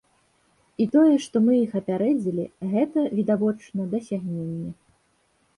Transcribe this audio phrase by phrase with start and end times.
[0.85, 4.71] І тое, што мы іх апярэдзілі, гэта, відавочна, дасягненне.